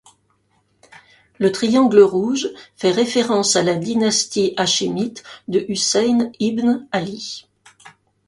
[1.37, 7.47] Le triangle rouge fait référence à la dynastie hachémite de Hussein Ibn Ali.